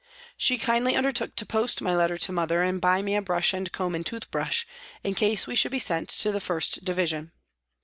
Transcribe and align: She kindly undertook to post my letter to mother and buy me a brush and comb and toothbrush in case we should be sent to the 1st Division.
She 0.35 0.57
kindly 0.57 0.95
undertook 0.95 1.35
to 1.35 1.45
post 1.45 1.79
my 1.79 1.93
letter 1.93 2.17
to 2.17 2.31
mother 2.31 2.63
and 2.63 2.81
buy 2.81 3.03
me 3.03 3.15
a 3.15 3.21
brush 3.21 3.53
and 3.53 3.71
comb 3.71 3.93
and 3.93 4.03
toothbrush 4.03 4.65
in 5.03 5.13
case 5.13 5.45
we 5.45 5.55
should 5.55 5.69
be 5.71 5.77
sent 5.77 6.09
to 6.09 6.31
the 6.31 6.39
1st 6.39 6.83
Division. 6.83 7.31